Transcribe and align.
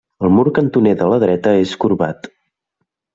El 0.27 0.31
mur 0.35 0.45
cantoner 0.59 0.93
de 1.01 1.09
la 1.11 1.19
dreta 1.25 1.53
és 1.65 1.75
corbat. 1.85 2.27